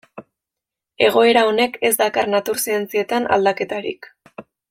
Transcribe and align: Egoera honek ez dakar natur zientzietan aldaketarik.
Egoera 1.07 1.43
honek 1.49 1.77
ez 1.91 1.93
dakar 2.01 2.31
natur 2.35 2.59
zientzietan 2.65 3.29
aldaketarik. 3.37 4.11